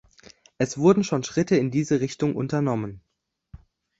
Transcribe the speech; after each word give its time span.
Es 0.57 0.79
wurden 0.79 1.03
schon 1.03 1.23
Schritte 1.23 1.57
in 1.57 1.69
diese 1.69 1.99
Richtung 2.01 2.35
unternommen. 2.35 3.03